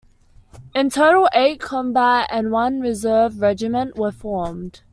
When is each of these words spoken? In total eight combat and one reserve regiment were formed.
In 0.73 0.89
total 0.89 1.29
eight 1.31 1.59
combat 1.59 2.27
and 2.31 2.49
one 2.49 2.79
reserve 2.81 3.39
regiment 3.39 3.95
were 3.95 4.11
formed. 4.11 4.81